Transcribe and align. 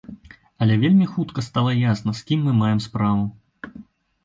Але 0.61 0.77
вельмі 0.83 1.07
хутка 1.11 1.43
стала 1.49 1.75
ясна, 1.83 2.15
з 2.21 2.25
кім 2.31 2.39
мы 2.47 2.57
маем 2.65 2.83
справу. 2.89 3.31